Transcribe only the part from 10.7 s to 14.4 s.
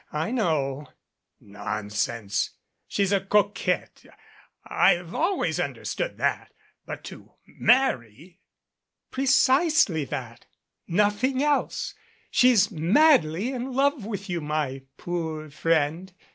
nothing else. She's madly in love with